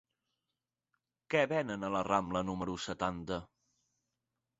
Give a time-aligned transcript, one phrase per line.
[1.33, 3.39] Què venen al la Rambla número setanta?